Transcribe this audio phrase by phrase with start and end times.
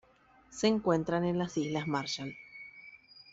[0.49, 2.35] Se encuentran en las islas Marshall.